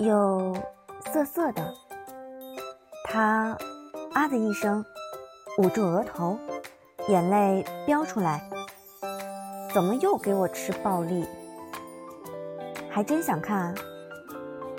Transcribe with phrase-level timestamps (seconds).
[0.00, 0.56] 又
[1.12, 1.74] 涩涩的。
[3.04, 3.56] 他
[4.14, 4.82] 啊的一声，
[5.58, 6.38] 捂住额头，
[7.08, 8.48] 眼泪飙出来。
[9.74, 11.26] 怎么又给我吃暴力？
[12.88, 13.74] 还真想看。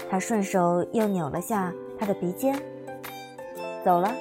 [0.09, 2.59] 他顺手又扭了下他的鼻尖，
[3.85, 4.11] 走了。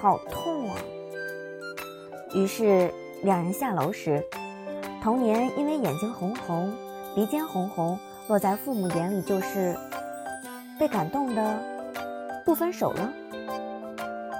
[0.00, 0.76] 好痛啊！
[2.34, 2.92] 于是
[3.22, 4.22] 两人下楼时，
[5.02, 6.72] 童年因为眼睛红红、
[7.16, 7.98] 鼻尖红红，
[8.28, 9.76] 落在父母眼里就是
[10.78, 11.58] 被感动的
[12.44, 13.12] 不分手了。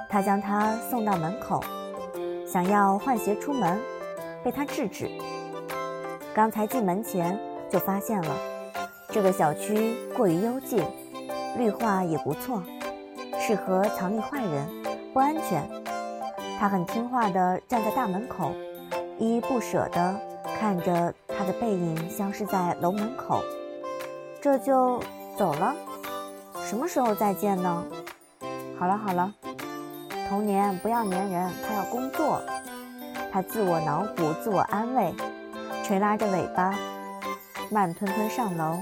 [0.09, 1.61] 他将他送到门口，
[2.47, 3.77] 想要换鞋出门，
[4.43, 5.09] 被他制止。
[6.33, 7.37] 刚才进门前
[7.69, 8.35] 就发现了，
[9.09, 10.83] 这个小区过于幽静，
[11.57, 12.63] 绿化也不错，
[13.39, 14.67] 适合藏匿坏人。
[15.13, 15.67] 不安全，
[16.59, 18.51] 他很听话地站在大门口，
[19.17, 20.15] 依依不舍地
[20.59, 23.41] 看着他的背影消失在楼门口。
[24.39, 24.99] 这就
[25.35, 25.75] 走了？
[26.69, 27.83] 什么时候再见呢？
[28.77, 29.33] 好了好了，
[30.29, 32.39] 童年不要粘人，他要工作。
[33.31, 35.11] 他自我脑补，自我安慰，
[35.83, 36.77] 垂拉着尾巴，
[37.71, 38.77] 慢吞吞上楼。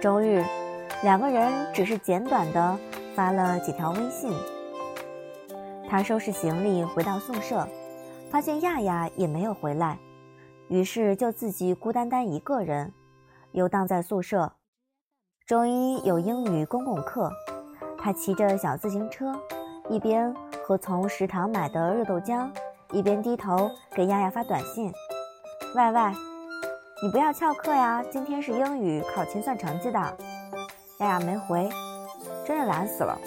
[0.00, 0.42] 周日，
[1.02, 2.78] 两个人只是简短的。
[3.14, 4.32] 发了几条微信。
[5.90, 7.68] 他收拾行李回到宿舍，
[8.30, 9.98] 发现亚亚也没有回来，
[10.68, 12.90] 于是就自己孤单单一个人
[13.52, 14.52] 游荡在宿舍。
[15.48, 17.32] 周一有英语公共课，
[17.96, 19.32] 他骑着小自行车，
[19.88, 22.50] 一边喝从食堂买的热豆浆，
[22.92, 24.92] 一边低头给亚亚发短信
[25.74, 26.00] ：“喂喂，
[27.02, 29.98] 你不要翘课呀，今天是英语考勤算成绩的。”
[31.00, 31.66] 亚亚没回。
[32.44, 33.18] 真是懒死了！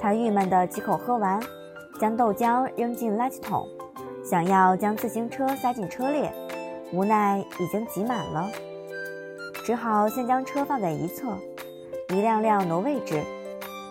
[0.00, 1.38] 他郁闷的几口喝完，
[2.00, 3.68] 将豆浆扔进垃圾桶，
[4.24, 6.30] 想要将自行车塞进车里，
[6.90, 8.48] 无奈已经挤满了，
[9.64, 11.36] 只好先将车放在一侧，
[12.08, 13.22] 一辆辆挪位置。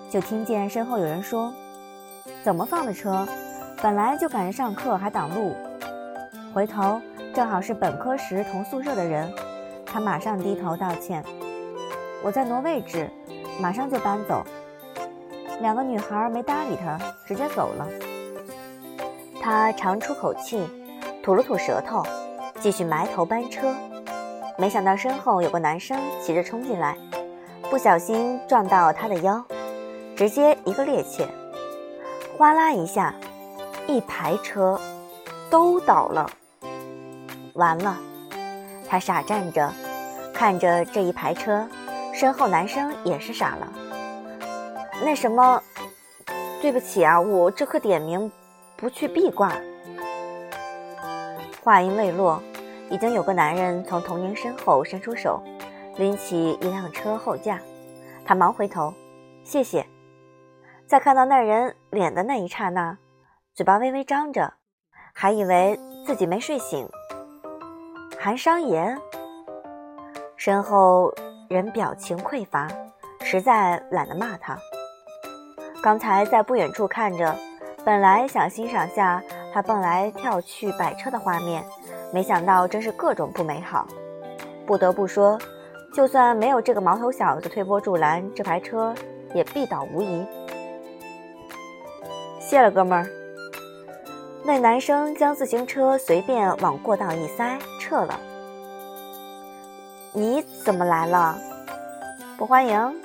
[0.10, 1.54] 就听见身后有人说
[2.44, 3.26] ：“怎么放的车？
[3.82, 5.56] 本来就赶着上课，还挡路。”
[6.54, 7.00] 回头
[7.34, 9.34] 正好是本科时同宿舍的人，
[9.86, 11.24] 他马上低头道歉
[12.22, 13.10] ：“我在挪位置。”
[13.60, 14.44] 马上就搬走，
[15.60, 16.98] 两个女孩没搭理他，
[17.28, 17.88] 直接走了。
[19.40, 20.68] 他长出口气，
[21.22, 22.02] 吐了吐舌头，
[22.60, 23.72] 继续埋头搬车。
[24.62, 26.96] 没想到身后有个男生骑着冲进来，
[27.72, 29.44] 不小心撞到他的腰，
[30.16, 31.26] 直接一个趔趄，
[32.38, 33.12] 哗啦一下，
[33.88, 34.80] 一排车
[35.50, 36.30] 都倒了。
[37.56, 37.98] 完了，
[38.88, 39.74] 他傻站着，
[40.32, 41.68] 看着这一排车。
[42.14, 43.68] 身后男生也是傻了。
[45.04, 45.64] 那什么，
[46.62, 48.32] 对不起啊，我这颗点名
[48.78, 49.54] 不去 B 挂。
[51.64, 52.44] 话音未落，
[52.92, 55.42] 已经有个男人从童年身后伸出手，
[55.96, 57.60] 拎起一辆车后架。
[58.24, 58.94] 他忙回头，
[59.44, 59.84] 谢谢。
[60.86, 62.98] 在看到那人脸的那一刹那，
[63.56, 64.54] 嘴巴微微张着，
[65.14, 66.88] 还以为自己没睡醒。
[68.20, 68.96] 韩商言，
[70.36, 71.12] 身后。
[71.50, 72.70] 人表情匮乏，
[73.20, 74.58] 实在懒得骂他。
[75.84, 77.36] 刚才在不远处看着，
[77.84, 79.22] 本来想欣赏下
[79.54, 81.62] 他蹦来跳去摆车的画面，
[82.12, 83.88] 没想到真是各种不美好。
[84.66, 85.40] 不得不说，
[85.94, 88.94] 就算没有这个毛头小子推波助澜，这排车
[89.34, 90.26] 也必倒无疑。
[92.40, 93.08] 谢了，哥们儿。
[94.44, 98.20] 那男生将自行车随便往过道一塞，撤了。
[100.14, 101.38] 你怎么来了？
[102.38, 102.96] 不欢迎。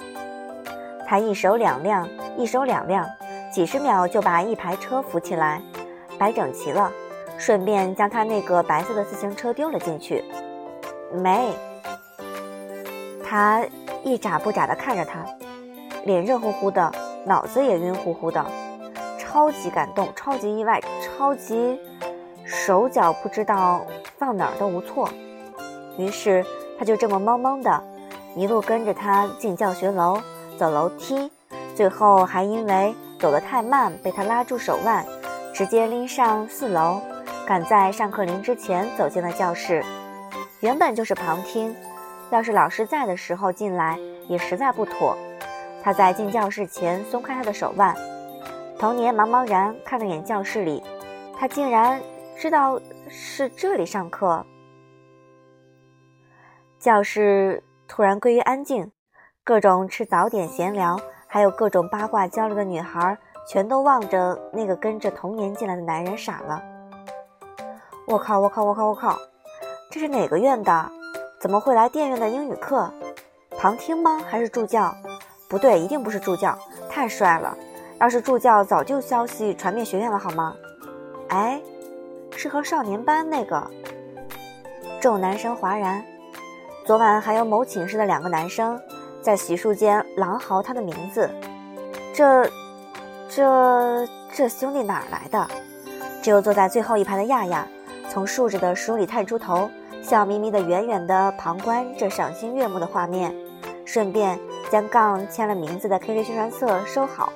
[1.07, 3.07] 他一手两辆，一手两辆，
[3.53, 5.63] 几十秒就把一排车扶起来，
[6.19, 6.91] 摆整齐了，
[7.39, 10.25] 顺便将他那个白色的自行车丢了进去。
[11.13, 11.53] 没。
[13.25, 13.65] 他
[14.05, 15.25] 一眨不眨地看着他，
[16.05, 16.93] 脸热乎乎的，
[17.25, 18.45] 脑子也晕乎乎的，
[19.19, 21.79] 超级感动，超级意外，超级
[22.45, 23.85] 手脚不知道
[24.17, 25.09] 放哪儿都无措。
[25.99, 26.45] 于是。
[26.79, 27.83] 他就这么懵懵的，
[28.35, 30.21] 一路跟着他进教学楼，
[30.59, 31.33] 走楼梯，
[31.75, 35.03] 最后还因为走得太慢被他拉住手腕，
[35.55, 37.01] 直接拎上四楼，
[37.47, 39.81] 赶在上课铃之前走进了教室。
[40.59, 41.73] 原本就是旁听，
[42.31, 43.97] 要是老师在的时候进来
[44.27, 45.17] 也实在不妥。
[45.81, 47.95] 他在进教室前松开他的手腕，
[48.81, 50.83] 童年茫茫然看了眼教室里，
[51.39, 52.03] 他竟然
[52.37, 54.45] 知道是这里上课。
[56.81, 58.91] 教室突然归于安静，
[59.45, 60.99] 各种吃早点闲聊，
[61.29, 63.17] 还有各种八卦交流的女孩，
[63.49, 66.61] 全都望着那个跟着童年进来的男人傻了。
[68.07, 68.39] 我靠！
[68.39, 68.63] 我靠！
[68.63, 68.87] 我靠！
[68.87, 69.19] 我靠！
[69.91, 70.91] 这是哪个院的？
[71.41, 72.89] 怎么会来电院的英语课？
[73.59, 74.21] 旁听吗？
[74.29, 74.95] 还是助教？
[75.49, 76.57] 不对，一定不是助教，
[76.89, 77.59] 太帅了。
[77.99, 80.55] 要是助教，早就消息传遍学院了，好吗？
[81.31, 81.61] 哎，
[82.37, 83.69] 是和少年班那个。
[85.01, 86.05] 众男生哗然。
[86.85, 88.81] 昨晚还有某寝室的两个男生
[89.21, 91.29] 在洗漱间狼嚎他的名字。
[92.15, 92.49] 这、
[93.29, 95.49] 这、这兄弟哪儿来的？
[96.23, 97.67] 只有坐在最后一排的亚亚，
[98.17, 99.69] 从竖着的书里探出头，
[100.03, 103.37] 笑眯眯的远远的旁观这赏心悦目的画面，
[103.85, 104.41] 顺便
[104.71, 107.31] 将杠签了名字的 KK 宣传册收好。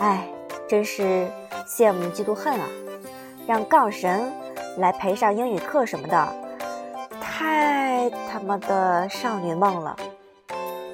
[0.00, 0.26] 哎，
[0.66, 1.28] 真是
[1.64, 2.66] 羡慕嫉妒恨啊！
[3.46, 4.32] 让杠神
[4.78, 6.28] 来陪上英语课什么的。
[7.20, 9.96] 太他妈的少女梦了！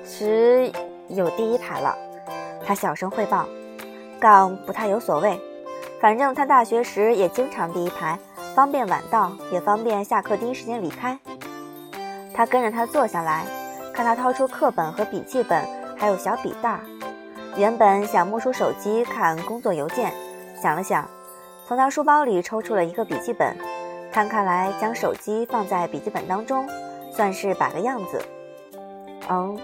[0.04, 0.70] 只
[1.08, 1.96] 有第一排了，
[2.66, 3.48] 他小声汇报。
[4.20, 5.40] 杠不太有所谓，
[6.02, 8.18] 反正他大学时也经常第一排，
[8.54, 11.18] 方便晚到，也方便下课第一时间离开。
[12.34, 13.46] 他跟着他坐下来，
[13.92, 15.64] 看他掏出课本和笔记本，
[15.96, 16.80] 还有小笔袋。
[17.56, 20.12] 原本想摸出手机看工作邮件，
[20.60, 21.08] 想了想，
[21.66, 23.56] 从他书包里抽出了一个笔记本。
[24.12, 26.68] 摊开来，将手机放在笔记本当中，
[27.12, 28.20] 算是摆个样子。
[29.28, 29.56] 嗯，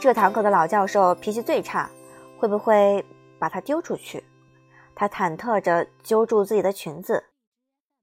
[0.00, 1.88] 这堂课的老教授脾气最差，
[2.38, 3.04] 会不会
[3.38, 4.24] 把他丢出去？
[4.96, 7.22] 他忐忑着揪住自己的裙子，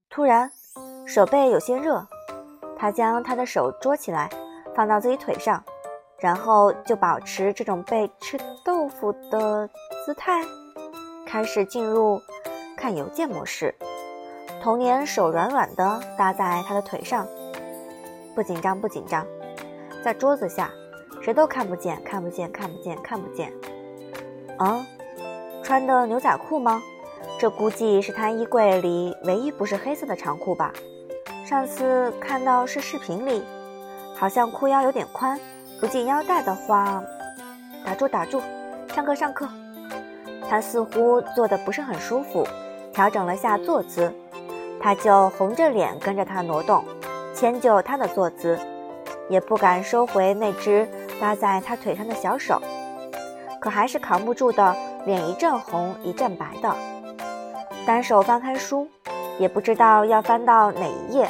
[0.09, 0.51] 突然
[1.05, 2.07] 手背有些热，
[2.77, 4.29] 他将他的手捉起来，
[4.75, 5.63] 放到自己腿上，
[6.17, 9.69] 然后就保持这种被吃豆腐的
[10.05, 10.41] 姿态，
[11.25, 12.19] 开始进入
[12.75, 13.75] 看邮件模式。
[14.61, 17.27] 童年手软软的搭在他的腿上，
[18.33, 19.25] 不紧张不紧张，
[20.03, 20.71] 在桌子下，
[21.21, 23.53] 谁都看不见看不见看不见看不见。
[24.57, 24.83] 啊，
[25.63, 26.81] 穿的牛仔裤吗？
[27.39, 30.73] 这估计是他衣柜里唯一不是黑色的长裤吧。
[31.45, 33.43] 上次看到是视频里，
[34.15, 35.39] 好像裤腰有点宽，
[35.79, 37.03] 不系腰带的话，
[37.85, 38.41] 打住打住，
[38.93, 39.47] 上课上课。
[40.49, 42.47] 他似乎坐的不是很舒服，
[42.91, 44.11] 调整了下坐姿。
[44.79, 46.83] 他就红着脸跟着他挪动，
[47.35, 48.57] 迁就他的坐姿，
[49.29, 50.87] 也不敢收回那只
[51.19, 52.59] 搭在他腿上的小手，
[53.59, 54.75] 可还是扛不住的，
[55.05, 56.75] 脸一阵红一阵白的。
[57.87, 58.85] 单手翻开书，
[59.39, 61.25] 也不知道要翻到哪一页。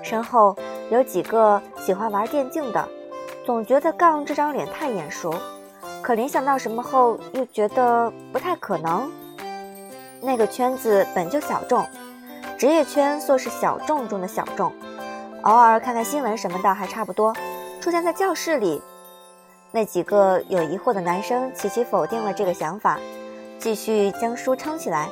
[0.00, 0.56] 身后
[0.92, 2.88] 有几个喜欢玩电竞的，
[3.44, 5.34] 总觉得杠这张脸太眼熟，
[6.00, 9.10] 可联想到什么后又觉得不太可能。
[10.20, 11.84] 那个圈子本就小众。
[12.56, 14.72] 职业圈算是小众中的小众，
[15.42, 17.34] 偶尔看看新闻什么的还差不多。
[17.80, 18.80] 出现在教室里，
[19.72, 23.00] 那几个有疑惑的男生齐齐否定了这个想法，
[23.58, 25.08] 继续将书撑起来，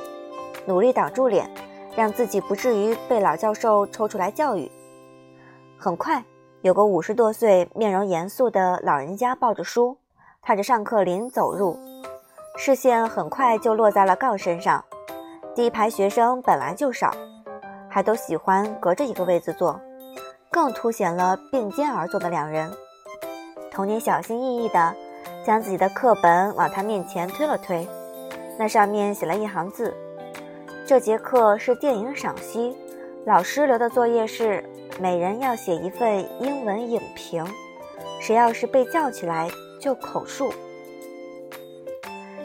[0.65, 1.49] 努力挡住脸，
[1.95, 4.71] 让自己不至于被老教授抽出来教育。
[5.77, 6.23] 很快，
[6.61, 9.97] 有个五十多岁、面容严肃的老人家抱着书，
[10.41, 11.77] 踏着上课铃走入，
[12.57, 14.83] 视线很快就落在了杠身上。
[15.55, 17.11] 第一排学生本来就少。
[17.93, 19.77] 还都喜欢隔着一个位子坐，
[20.49, 22.71] 更凸显了并肩而坐的两人。
[23.69, 24.95] 童年小心翼翼地
[25.45, 27.85] 将自己的课本往他面前推了推，
[28.57, 29.93] 那上面写了一行字
[30.91, 32.75] ：“这节课是电影赏析，
[33.25, 34.61] 老师留的作业是
[34.99, 37.47] 每人要写一份英文影评，
[38.19, 39.49] 谁要是被叫起来
[39.79, 40.53] 就口述。”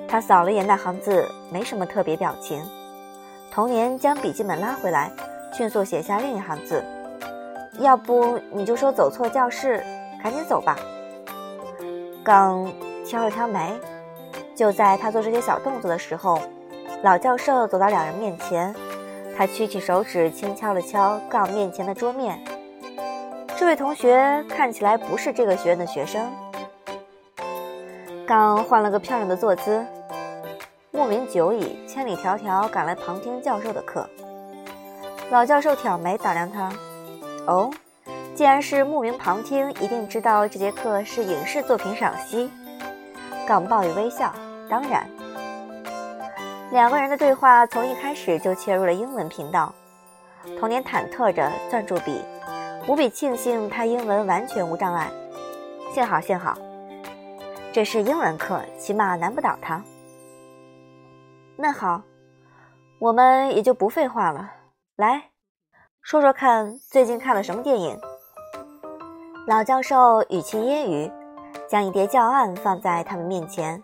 [0.07, 2.63] 他扫了眼那行字，没什么特别表情。
[3.51, 5.11] 童年将笔记本拉回来。
[5.53, 6.85] 迅速写下另一行字，
[7.81, 9.83] 要不你就说走错教室，
[10.23, 10.79] 赶紧走吧。
[12.23, 12.73] 刚
[13.05, 13.75] 挑了挑眉，
[14.55, 16.41] 就在他做这些小动作的时候，
[17.03, 18.75] 老教授走到两人面前，
[19.37, 22.43] 他屈起手指轻敲了敲杠面前的桌面。
[23.57, 26.31] 这位同学看起来不是这个学院的学生。
[28.27, 29.85] 刚换了个漂亮的坐姿，
[30.91, 34.09] 慕名久矣，千里迢迢赶来旁听教授的课。
[35.31, 36.71] 老教授挑眉打量他，
[37.47, 37.71] 哦，
[38.35, 42.51] 既然是慕名旁听，一定知道这节课是影视作品赏析。
[43.47, 44.35] 杠报以微笑，
[44.69, 45.09] 当然。
[46.71, 49.73] 两个人的对话从一开始就切入了英文频道。
[50.59, 52.23] 童年忐忑着攥住笔，
[52.87, 55.11] 无比庆幸他英文完全无障碍。
[55.93, 56.57] 幸好幸好，
[57.73, 59.83] 这是英文课，起码难不倒他。
[61.57, 62.03] 那好，
[62.99, 64.53] 我们也就不废话了。
[64.97, 65.31] 来
[66.03, 67.99] 说说看，最近看了什么电影？
[69.47, 71.13] 老教授语气揶揄，
[71.69, 73.83] 将一叠教案放在他们面前。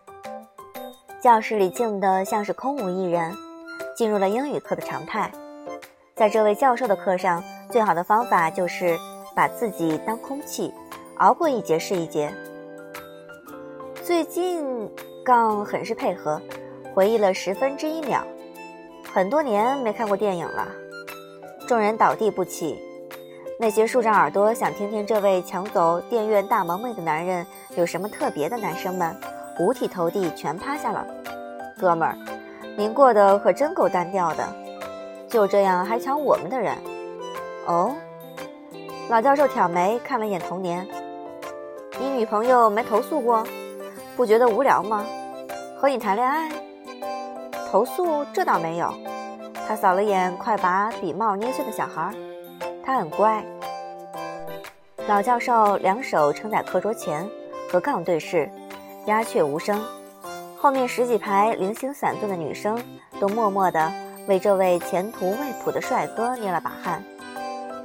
[1.22, 3.32] 教室里静得像是空无一人，
[3.94, 5.30] 进入了英语课的常态。
[6.16, 8.98] 在这位教授的课上，最好的方法就是
[9.32, 10.74] 把自己当空气，
[11.18, 12.34] 熬过一节是一节。
[14.02, 14.90] 最近
[15.24, 16.42] 杠很是配合，
[16.92, 18.26] 回忆了十分之一秒。
[19.14, 20.66] 很多年没看过电影了。
[21.68, 22.82] 众人倒地不起。
[23.60, 29.16] 那些竖着耳朵想听听这位抢走电院大萌妹的男人有什么特别的男生们，
[29.58, 31.06] 五体投地，全趴下了。
[31.78, 32.16] 哥们儿，
[32.76, 34.46] 您过得可真够单调的，
[35.28, 36.76] 就这样还抢我们的人？
[37.66, 37.94] 哦。
[39.08, 40.86] 老教授挑眉看了眼童年，
[42.00, 43.44] 你女朋友没投诉过？
[44.16, 45.04] 不觉得无聊吗？
[45.78, 46.50] 和你谈恋爱？
[47.70, 48.92] 投诉这倒没有。
[49.68, 52.14] 他扫了眼快把笔帽捏碎的小孩，
[52.84, 53.44] 他很乖。
[55.08, 57.28] 老教授两手撑在课桌前，
[57.70, 58.50] 和杠对视，
[59.06, 59.82] 鸦雀无声。
[60.56, 62.80] 后面十几排零星散坐的女生
[63.18, 63.92] 都默默地
[64.28, 67.02] 为这位前途未卜的帅哥捏了把汗。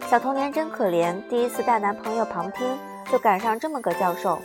[0.08, 2.68] 小童年真可怜，第一次带男朋友旁听
[3.12, 4.40] 就赶上这么个教授，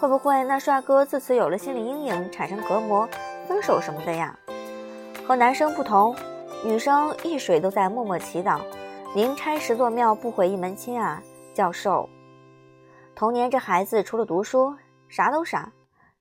[0.00, 3.08] 会不会那帅哥自此有了心理阴影，产生隔膜，
[3.48, 4.38] 分手什么的呀？
[5.26, 6.14] 和男生不同。
[6.64, 8.58] 女生一水都在默默祈祷
[9.14, 12.08] ：“宁拆十座庙，不毁一门亲啊！”教授，
[13.14, 14.74] 童年这孩子除了读书
[15.06, 15.70] 啥都傻。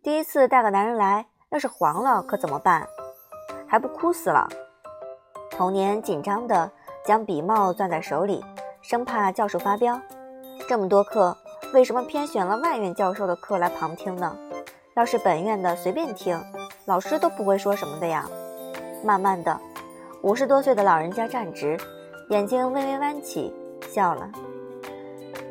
[0.04, 2.86] 第一次带个男人来，要是黄了可怎么办？
[3.66, 4.46] 还不哭死了？
[5.50, 6.70] 童年紧张的
[7.06, 8.44] 将笔帽攥在手里，
[8.82, 9.98] 生怕教授发飙。
[10.68, 11.38] 这么多课，
[11.74, 14.36] 为什么偏选了外院教授的课来旁听呢？
[14.98, 16.38] 要是本院的随便听，
[16.84, 18.30] 老师都不会说什么的呀。
[19.06, 19.58] 慢慢的。
[20.22, 21.78] 五十多岁的老人家站直，
[22.28, 23.54] 眼睛微微弯起，
[23.90, 24.30] 笑了。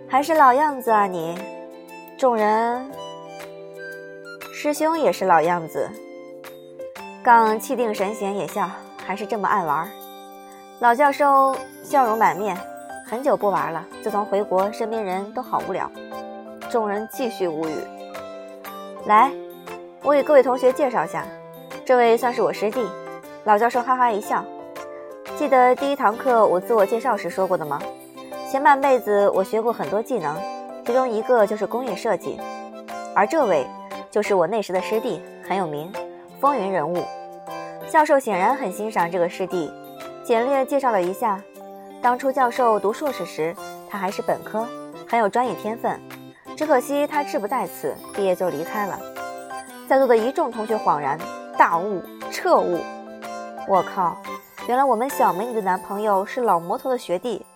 [0.07, 1.43] 还是老样子啊，你。
[2.19, 2.91] 众人，
[4.62, 5.90] 师兄也是老样子。
[7.21, 8.71] 刚气定神闲也笑，
[9.04, 9.90] 还是这么爱玩。
[10.78, 12.57] 老教授笑容满面，
[13.04, 13.85] 很久不玩了。
[14.04, 15.90] 自从回国，身边人都好无聊。
[16.71, 17.75] 众人继续无语。
[19.07, 19.33] 来，
[20.00, 21.26] 我给各位同学介绍下，
[21.85, 22.87] 这位算是我师弟。
[23.42, 24.45] 老教授哈哈一笑。
[25.37, 27.83] 记得第一堂课我自我介绍时说过的吗？
[28.49, 30.37] 前半辈子我学过很多技能，
[30.87, 32.38] 其中一个就是工业设计。
[33.12, 33.66] 而这位
[34.12, 35.90] 就是我那时的师弟，很有名，
[36.38, 37.02] 风云人物。
[37.88, 39.73] 教授显然很欣赏这个师弟，
[40.23, 41.42] 简略介绍了一下。
[42.02, 43.57] 当初教授读硕士时，
[43.88, 44.69] 他还是本科，
[45.09, 45.99] 很有专业天分。
[46.54, 49.00] 只可惜他志不在此，毕业就离开了。
[49.88, 51.19] 在座的一众同学恍然
[51.57, 52.81] 大悟，彻悟。
[53.66, 54.19] 我靠！
[54.69, 57.47] 原来我们小美女的男朋友是老魔头的学弟，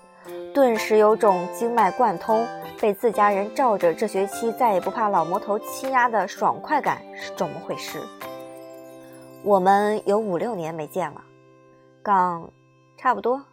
[0.56, 2.48] 顿时有种经脉贯通，
[2.80, 8.00] 被自家人罩着，这学期再也不怕老魔头欺压的爽快感是怎么回事？
[9.44, 11.20] 我们有五六年没见了，
[12.02, 12.50] 刚
[12.96, 13.44] 差不多，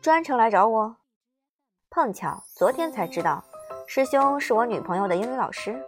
[0.00, 0.96] 专程来找我，
[1.88, 3.44] 碰巧昨天才知道，
[3.86, 5.80] 师兄是我女朋友的英语老师。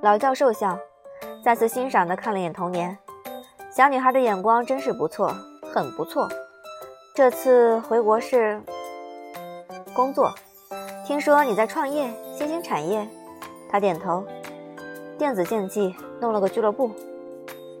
[0.00, 0.78] 老教授笑，
[1.44, 2.96] 再次欣赏的看了眼童年，
[3.70, 5.30] 小女孩的眼光真是不错。
[5.74, 6.26] 很不错，
[7.14, 8.62] 这次回国是
[9.96, 10.34] 工作。
[11.06, 13.08] 听说你在创业，新兴产业。
[13.70, 14.22] 他点头，
[15.16, 16.90] 电子竞技弄了个俱乐部。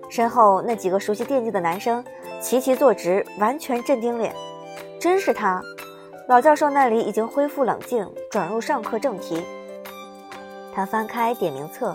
[0.08, 2.02] 身后那几个熟悉电竞的男生
[2.40, 4.34] 齐齐坐直，完全镇定脸。
[4.98, 5.60] 真是他。
[6.26, 9.44] 老教授那里已经恢复冷静，转入上课正题。
[10.74, 11.94] 他翻开点名册，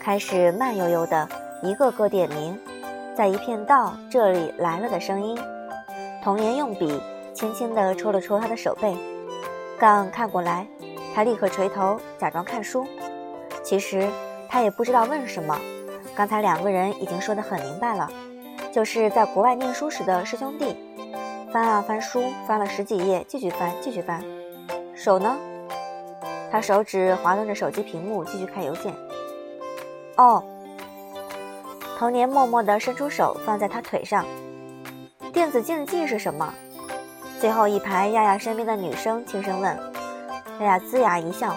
[0.00, 1.28] 开始慢悠悠的
[1.62, 2.58] 一个个点名。
[3.14, 5.36] 在一片道这里来了的声音，
[6.22, 7.00] 童年用笔
[7.34, 8.96] 轻轻地戳了戳他的手背。
[9.78, 10.66] 杠看过来，
[11.14, 12.86] 他立刻垂头，假装看书。
[13.62, 14.08] 其实
[14.48, 15.58] 他也不知道问什么。
[16.14, 18.10] 刚才两个人已经说得很明白了，
[18.72, 20.76] 就是在国外念书时的师兄弟。
[21.52, 24.22] 翻啊翻书，翻了十几页，继续翻，继续翻。
[24.94, 25.36] 手呢？
[26.50, 28.92] 他手指滑动着手机屏幕，继续看邮件。
[30.16, 30.42] 哦。
[31.98, 34.24] 童年默默地伸出手放在他腿上。
[35.32, 36.52] 电子竞技是什么？
[37.40, 39.78] 最后一排亚亚身边的女生轻声问。
[40.58, 41.54] 亚亚龇牙一笑，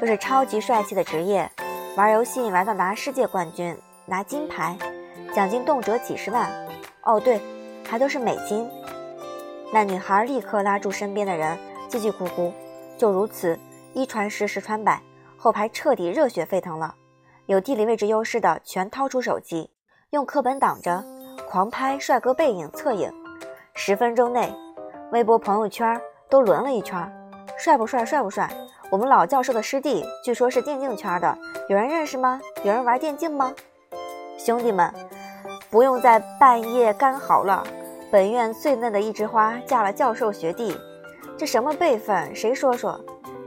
[0.00, 1.50] 就是超级帅气的职业，
[1.96, 3.76] 玩游戏玩到拿世界冠军，
[4.06, 4.74] 拿金牌，
[5.34, 6.50] 奖金动辄几十万。
[7.02, 7.42] 哦对，
[7.86, 8.66] 还都是美金。
[9.70, 11.58] 那女孩立刻拉住身边的人，
[11.90, 12.50] 叽叽咕咕。
[12.96, 13.58] 就如此，
[13.92, 14.98] 一传十，十传百，
[15.36, 16.94] 后排彻底热血沸腾了。
[17.44, 19.68] 有地理位置优势的全掏出手机，
[20.10, 21.04] 用课本挡着，
[21.46, 23.12] 狂拍帅哥背影侧影。
[23.74, 24.54] 十分钟内，
[25.12, 26.00] 微博朋友圈
[26.30, 26.98] 都轮了一圈，
[27.58, 28.02] 帅不帅？
[28.02, 28.48] 帅不帅？
[28.90, 31.36] 我们老教授的师弟，据说是电竞圈的，
[31.68, 32.40] 有人认识吗？
[32.64, 33.52] 有人玩电竞吗？
[34.38, 34.90] 兄弟们，
[35.68, 37.62] 不用再半夜干嚎了。
[38.10, 40.74] 本院最嫩的一枝花嫁了教授学弟，
[41.36, 42.34] 这什么辈分？
[42.34, 42.98] 谁说说？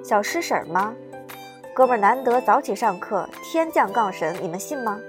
[0.03, 0.93] 小师婶吗？
[1.73, 4.99] 哥们难得早起上课，天降杠神，你们信吗？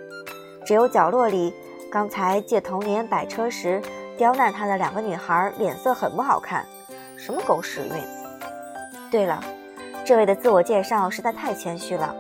[0.64, 1.52] 只有角落里
[1.92, 3.82] 刚才借童年摆车时
[4.16, 6.64] 刁难他的两个女孩脸色很不好看，
[7.16, 8.02] 什么狗屎运！
[9.10, 9.42] 对了，
[10.04, 12.14] 这位的自我介绍实在太谦虚了。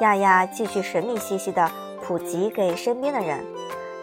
[0.00, 1.70] 亚亚继续神秘兮兮地
[2.02, 3.42] 普及给身边的人，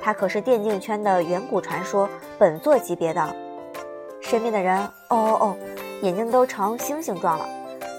[0.02, 3.36] 他可是电竞圈的远古传说，本座级别的。
[4.22, 5.58] 身边的人哦哦哦，
[6.02, 7.48] 眼睛都成星星状了。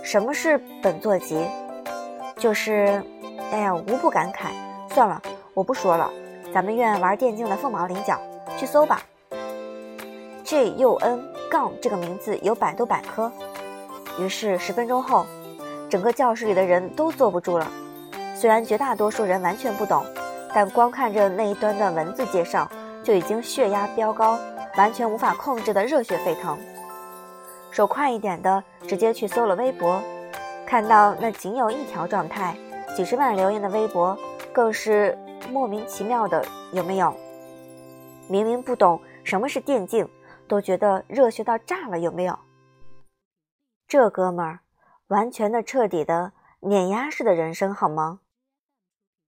[0.03, 1.47] 什么是本座级？
[2.37, 3.03] 就是，
[3.53, 4.49] 哎呀，无不感慨。
[4.93, 5.21] 算了，
[5.55, 6.11] 我不说了。
[6.53, 8.19] 咱们院玩电竞的凤毛麟角，
[8.57, 9.03] 去搜吧。
[10.51, 13.31] J U N 杠这个名字有百度百科。
[14.19, 15.25] 于是十分钟后，
[15.89, 17.71] 整个教室里的人都坐不住了。
[18.35, 20.05] 虽然绝大多数人完全不懂，
[20.53, 22.69] 但光看着那一段段文字介绍，
[23.05, 24.41] 就已经血压飙高，
[24.77, 26.59] 完全无法控制的热血沸腾。
[27.71, 30.03] 手快一点的，直接去搜了微博，
[30.67, 32.57] 看到那仅有一条状态，
[32.97, 34.19] 几十万留言的微博，
[34.53, 35.17] 更是
[35.53, 37.15] 莫名其妙的，有没有？
[38.27, 40.09] 明明不懂什么是电竞，
[40.51, 42.37] 都觉得热血到炸了，有没有？
[43.87, 44.61] 这哥们儿，
[45.07, 48.19] 完全的、彻底的碾压式的人生，好吗？